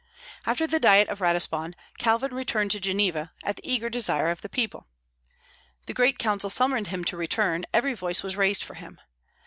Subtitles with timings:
[0.47, 4.49] After the Diet of Ratisbon, Calvin returned to Geneva, at the eager desire of the
[4.49, 4.87] people.
[5.85, 8.99] The great Council summoned him to return; every voice was raised for him.